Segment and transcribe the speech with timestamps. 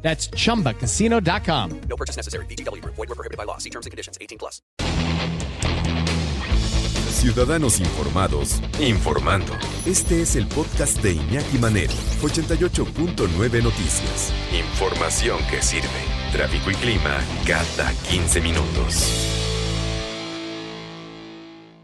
[0.00, 1.80] That's chumbacasino.com.
[1.88, 2.46] No purchase necessary.
[2.46, 2.82] BGW.
[2.84, 3.58] Void were prohibited by law.
[3.58, 4.16] See terms and conditions.
[4.20, 4.62] 18 plus.
[7.18, 9.52] Ciudadanos informados, informando.
[9.86, 11.92] Este es el podcast de Iñaki Manero,
[12.22, 14.32] 88.9 Noticias.
[14.52, 15.88] Información que sirve.
[16.30, 19.34] Tráfico y clima cada 15 minutos.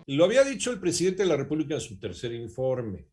[0.07, 3.09] Lo había dicho el presidente de la República en su tercer informe.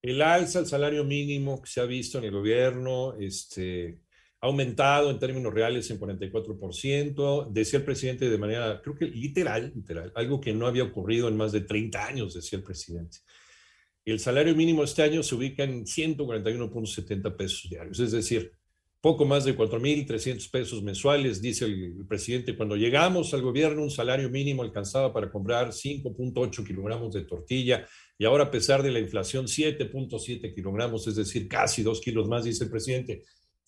[0.00, 4.03] El alza al salario mínimo que se ha visto en el gobierno, este,
[4.44, 9.72] ha aumentado en términos reales en 44%, decía el presidente de manera, creo que literal,
[9.74, 13.20] literal, algo que no había ocurrido en más de 30 años, decía el presidente.
[14.04, 18.52] El salario mínimo este año se ubica en 141.70 pesos diarios, es decir,
[19.00, 22.54] poco más de 4.300 pesos mensuales, dice el, presidente.
[22.54, 27.86] Cuando llegamos al gobierno, un salario mínimo alcanzaba para comprar 5.8 kilogramos de tortilla
[28.18, 32.44] y ahora, a pesar de la inflación, 7.7 kilogramos, es decir, casi dos kilos más,
[32.44, 33.22] dice el presidente.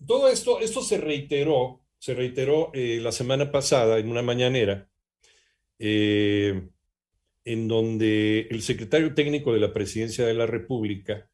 [0.04, 4.88] Todo esto, esto se reiteró, se reiteró eh, la semana pasada en una mañanera,
[5.78, 6.68] eh,
[7.44, 11.30] en donde el secretario técnico de la Presidencia de la República,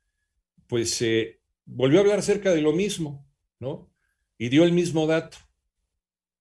[0.66, 3.26] pues eh, volvió a hablar acerca de lo mismo,
[3.58, 3.90] ¿no?
[4.38, 5.38] Y dio el mismo dato.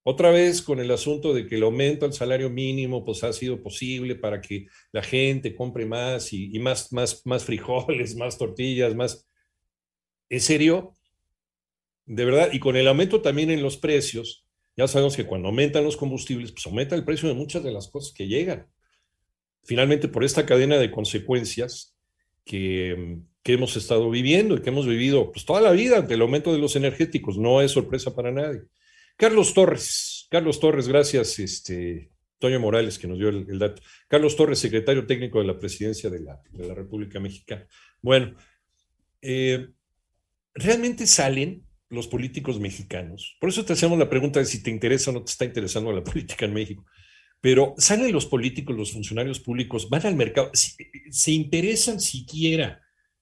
[0.04, 3.62] Otra vez con el asunto de que el aumento al salario mínimo pues ha sido
[3.62, 8.96] posible para que la gente compre más y, y más, más, más frijoles, más tortillas,
[8.96, 9.28] más...
[10.30, 10.96] ¿En serio?
[12.14, 14.46] De verdad, y con el aumento también en los precios,
[14.76, 17.88] ya sabemos que cuando aumentan los combustibles, pues aumenta el precio de muchas de las
[17.88, 18.68] cosas que llegan.
[19.64, 21.96] Finalmente, por esta cadena de consecuencias
[22.44, 26.22] que, que hemos estado viviendo y que hemos vivido pues, toda la vida ante el
[26.22, 28.64] aumento de los energéticos, no es sorpresa para nadie.
[29.16, 33.82] Carlos Torres, Carlos Torres, gracias, este, Toño Morales, que nos dio el, el dato.
[34.10, 37.66] Carlos Torres, secretario técnico de la presidencia de la, de la República Mexicana.
[38.02, 38.36] Bueno,
[39.22, 39.70] eh,
[40.54, 43.38] ¿realmente salen los políticos mexicanos.
[43.40, 45.92] Por eso te hacemos la pregunta de si te interesa o no te está interesando
[45.92, 46.86] la política en México.
[47.40, 52.82] Pero salen los políticos, los funcionarios públicos, van al mercado, se interesan siquiera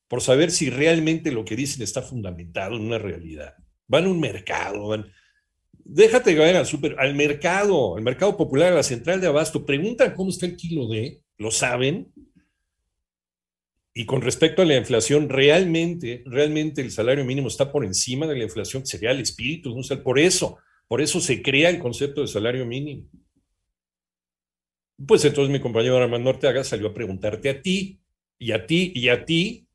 [0.10, 3.54] por saber si realmente lo que dicen está fundamentado en una realidad.
[3.88, 5.06] Van a un mercado, van,
[5.72, 10.14] déjate vayan al súper, al mercado, al mercado popular, a la central de abasto, preguntan
[10.16, 12.12] cómo está el kilo de, lo saben,
[14.00, 18.38] y con respecto a la inflación, realmente, realmente el salario mínimo está por encima de
[18.38, 20.04] la inflación, sería el espíritu, ¿no?
[20.04, 23.10] por eso, por eso se crea el concepto de salario mínimo.
[25.06, 28.00] Pues entonces mi compañero Armando Ortega salió a preguntarte a ti,
[28.38, 29.68] y a ti, y a ti,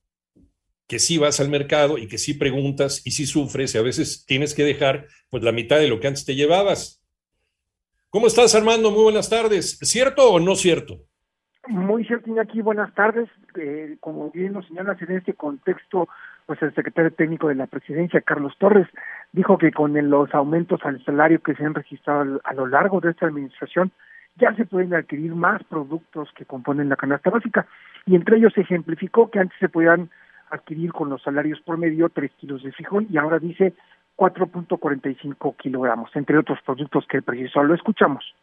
[0.87, 4.25] que sí vas al mercado y que sí preguntas y sí sufres y a veces
[4.25, 7.05] tienes que dejar pues la mitad de lo que antes te llevabas.
[8.09, 8.91] ¿Cómo estás, Armando?
[8.91, 9.77] Muy buenas tardes.
[9.83, 11.05] ¿Cierto o no cierto?
[11.66, 13.28] Muy cierto, aquí buenas tardes.
[13.56, 16.08] Eh, como bien lo señalas en este contexto,
[16.47, 18.86] pues el secretario técnico de la presidencia, Carlos Torres,
[19.32, 23.10] dijo que con los aumentos al salario que se han registrado a lo largo de
[23.10, 23.92] esta administración,
[24.36, 27.66] ya se pueden adquirir más productos que componen la canasta básica.
[28.04, 30.10] Y entre ellos ejemplificó que antes se podían
[30.50, 33.72] adquirir con los salarios promedio tres kilos de frijol y ahora dice
[34.16, 37.62] 4.45 kilogramos, entre otros productos que precisó.
[37.62, 38.34] Lo escuchamos.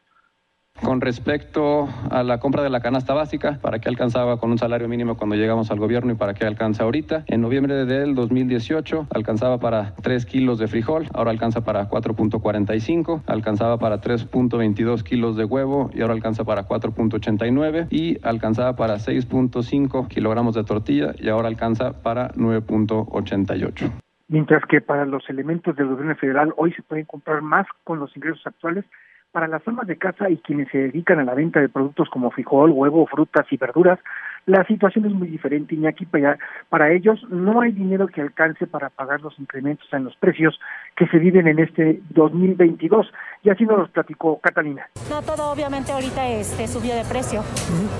[0.84, 4.88] Con respecto a la compra de la canasta básica, ¿para qué alcanzaba con un salario
[4.88, 7.24] mínimo cuando llegamos al gobierno y para qué alcanza ahorita?
[7.28, 13.78] En noviembre del 2018 alcanzaba para 3 kilos de frijol, ahora alcanza para 4.45, alcanzaba
[13.78, 20.56] para 3.22 kilos de huevo y ahora alcanza para 4.89 y alcanzaba para 6.5 kilogramos
[20.56, 23.92] de tortilla y ahora alcanza para 9.88.
[24.30, 28.16] Mientras que para los elementos del gobierno federal hoy se pueden comprar más con los
[28.16, 28.86] ingresos actuales
[29.32, 32.32] para las amas de casa y quienes se dedican a la venta de productos como
[32.32, 34.00] frijol, huevo, frutas y verduras,
[34.48, 36.06] la situación es muy diferente, Iñaki.
[36.06, 36.38] Para,
[36.70, 40.60] para ellos no hay dinero que alcance para pagar los incrementos en los precios
[40.96, 43.12] que se viven en este 2022.
[43.44, 44.88] Y así nos los platicó Catalina.
[45.10, 47.44] No, todo obviamente ahorita este, subió de precio.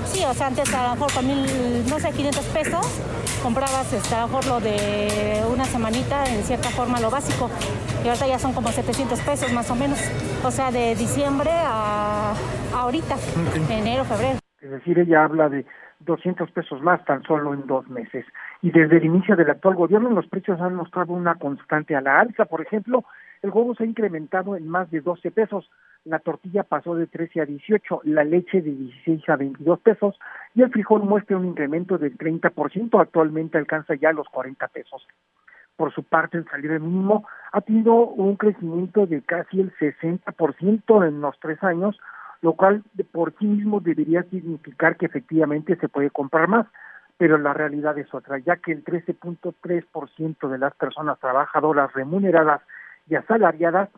[0.04, 1.46] Sí, o sea, antes a lo mejor con mil,
[1.88, 6.70] no sé, 500 pesos, comprabas este, a lo mejor lo de una semanita, en cierta
[6.70, 7.48] forma lo básico.
[8.04, 9.98] Y ahorita ya son como 700 pesos más o menos.
[10.44, 12.32] O sea, de diciembre a,
[12.74, 13.14] a ahorita,
[13.70, 14.38] enero, febrero.
[14.60, 15.64] Es decir, ella habla de
[16.00, 18.26] 200 pesos más tan solo en dos meses.
[18.60, 22.20] Y desde el inicio del actual gobierno los precios han mostrado una constante a la
[22.20, 22.44] alza.
[22.44, 23.04] Por ejemplo,
[23.42, 25.68] El huevo se ha incrementado en más de 12 pesos,
[26.04, 30.16] la tortilla pasó de 13 a 18, la leche de 16 a 22 pesos
[30.54, 35.06] y el frijol muestra un incremento del 30%, actualmente alcanza ya los 40 pesos.
[35.76, 41.20] Por su parte, el salario mínimo ha tenido un crecimiento de casi el 60% en
[41.20, 41.98] los tres años,
[42.40, 42.82] lo cual
[43.12, 46.66] por sí mismo debería significar que efectivamente se puede comprar más,
[47.16, 52.62] pero la realidad es otra, ya que el 13.3% de las personas trabajadoras remuneradas
[53.08, 53.90] y asalariadas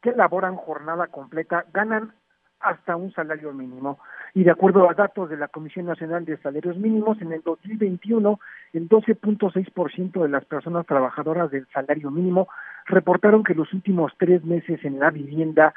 [0.00, 2.12] que laboran jornada completa ganan
[2.60, 3.98] hasta un salario mínimo.
[4.34, 8.38] Y de acuerdo a datos de la Comisión Nacional de Salarios Mínimos, en el 2021
[8.72, 12.48] el 12.6% de las personas trabajadoras del salario mínimo
[12.86, 15.74] reportaron que los últimos tres meses en la vivienda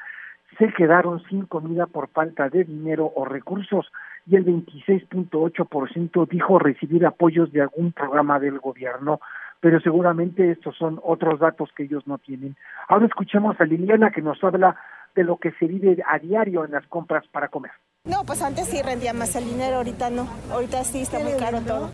[0.58, 3.92] se quedaron sin comida por falta de dinero o recursos
[4.28, 9.20] y el 26.8% dijo recibir apoyos de algún programa del gobierno
[9.64, 12.58] pero seguramente estos son otros datos que ellos no tienen.
[12.90, 14.76] Ahora escuchemos a Liliana que nos habla
[15.16, 17.72] de lo que se vive a diario en las compras para comer.
[18.06, 20.28] No, pues antes sí rendía más el dinero, ahorita no.
[20.52, 21.92] Ahorita sí está muy caro todo.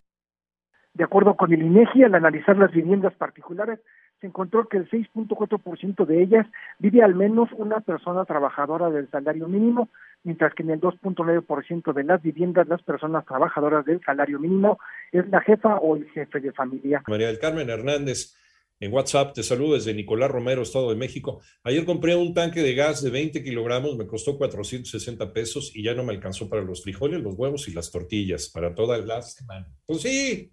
[0.94, 3.80] De acuerdo con el INEGI, al analizar las viviendas particulares,
[4.20, 6.46] se encontró que el 6.4% de ellas
[6.78, 9.90] vive al menos una persona trabajadora del salario mínimo,
[10.24, 14.80] mientras que en el 2.9% de las viviendas las personas trabajadoras del salario mínimo
[15.12, 17.04] es la jefa o el jefe de familia.
[17.08, 18.36] María del Carmen Hernández,
[18.80, 21.42] en WhatsApp, te saludo desde Nicolás Romero, Estado de México.
[21.64, 25.94] Ayer compré un tanque de gas de 20 kilogramos, me costó 460 pesos y ya
[25.94, 29.68] no me alcanzó para los frijoles, los huevos y las tortillas, para toda la semana.
[29.86, 30.52] Pues sí,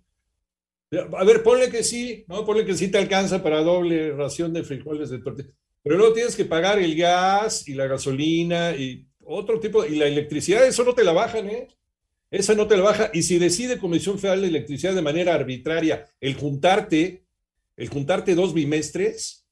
[0.92, 2.44] a ver, ponle que sí, ¿no?
[2.44, 5.50] Ponle que sí te alcanza para doble ración de frijoles de tortilla.
[5.82, 10.06] Pero luego tienes que pagar el gas y la gasolina y otro tipo, y la
[10.06, 11.68] electricidad, eso no te la bajan, ¿eh?
[12.30, 13.10] Esa no te la baja.
[13.12, 17.25] Y si decide Comisión Federal de Electricidad de manera arbitraria el juntarte,
[17.76, 19.46] el juntarte dos bimestres,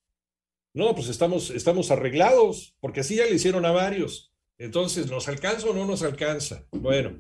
[0.72, 4.32] no, pues estamos, estamos arreglados, porque así ya le hicieron a varios.
[4.58, 6.66] Entonces, ¿nos alcanza o no nos alcanza?
[6.72, 7.18] Bueno,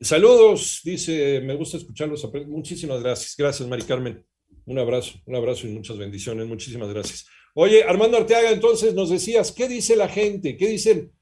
[0.00, 2.28] Saludos, dice, me gusta escucharlos.
[2.46, 3.34] Muchísimas gracias.
[3.38, 4.22] Gracias, Mari Carmen.
[4.66, 6.46] Un abrazo, un abrazo y muchas bendiciones.
[6.46, 7.26] Muchísimas gracias.
[7.54, 10.56] Oye, Armando Arteaga, entonces nos decías, ¿qué dice la gente?
[10.58, 11.12] ¿Qué dicen?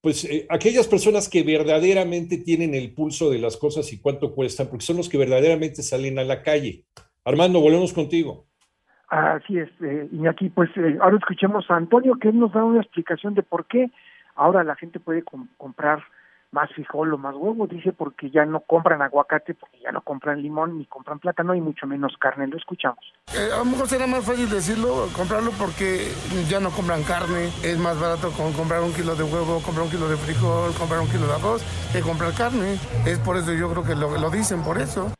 [0.00, 4.68] Pues eh, aquellas personas que verdaderamente tienen el pulso de las cosas y cuánto cuestan,
[4.70, 6.86] porque son los que verdaderamente salen a la calle.
[7.24, 8.48] Armando, volvemos contigo.
[9.12, 12.80] Así es, eh, Iñaki, pues eh, ahora escuchemos a Antonio, que él nos da una
[12.80, 13.90] explicación de por qué
[14.36, 15.22] ahora la gente puede
[15.58, 16.02] comprar
[16.50, 20.40] más frijol o más huevo, dice porque ya no compran aguacate, porque ya no compran
[20.40, 23.04] limón, ni compran plátano y mucho menos carne, lo escuchamos.
[23.36, 26.08] Eh, a lo mejor será más fácil decirlo, comprarlo porque
[26.48, 29.90] ya no compran carne, es más barato con comprar un kilo de huevo, comprar un
[29.90, 31.62] kilo de frijol, comprar un kilo de arroz,
[31.92, 32.78] que comprar carne.
[33.04, 35.12] Es por eso yo creo que lo dicen, por eso.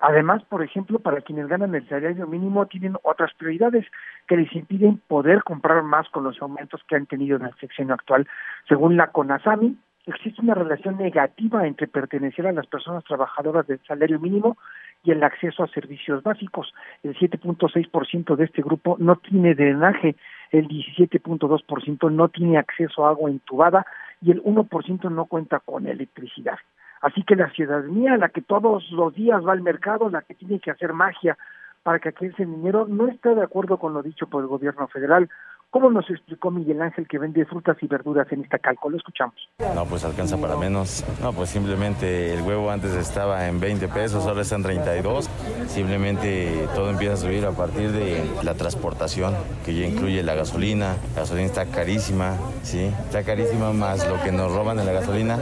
[0.00, 3.84] Además, por ejemplo, para quienes ganan el salario mínimo tienen otras prioridades
[4.28, 7.90] que les impiden poder comprar más con los aumentos que han tenido en el sección
[7.90, 8.28] actual.
[8.68, 14.20] Según la CONASAMI, existe una relación negativa entre pertenecer a las personas trabajadoras del salario
[14.20, 14.56] mínimo
[15.02, 16.72] y el acceso a servicios básicos.
[17.02, 20.14] El 7.6% de este grupo no tiene drenaje,
[20.52, 23.84] el 17.2% no tiene acceso a agua entubada
[24.22, 26.58] y el 1% no cuenta con electricidad.
[27.00, 30.60] Así que la ciudadanía, la que todos los días va al mercado, la que tiene
[30.60, 31.36] que hacer magia
[31.82, 35.28] para que aquel dinero, no está de acuerdo con lo dicho por el gobierno federal.
[35.70, 38.88] ¿Cómo nos explicó Miguel Ángel que vende frutas y verduras en esta calco?
[38.88, 39.34] Lo escuchamos.
[39.74, 41.04] No, pues alcanza para menos.
[41.22, 45.28] No, pues simplemente el huevo antes estaba en 20 pesos, ahora está en 32.
[45.66, 50.96] Simplemente todo empieza a subir a partir de la transportación, que ya incluye la gasolina.
[51.14, 52.84] La gasolina está carísima, ¿sí?
[52.84, 55.38] Está carísima más lo que nos roban de la gasolina.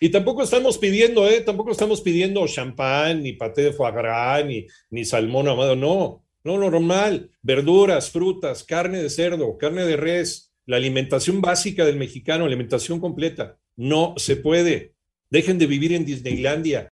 [0.00, 1.40] Y tampoco estamos pidiendo, ¿eh?
[1.40, 6.24] Tampoco estamos pidiendo champán, ni paté de foie gras, ni, ni salmón amado, no.
[6.44, 12.44] No, normal, verduras, frutas, carne de cerdo, carne de res, la alimentación básica del mexicano,
[12.44, 13.58] alimentación completa.
[13.76, 14.94] No se puede.
[15.30, 16.86] Dejen de vivir en Disneylandia.